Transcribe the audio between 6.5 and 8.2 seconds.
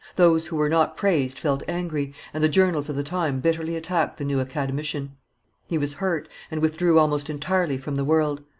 withdrew almost entirely from the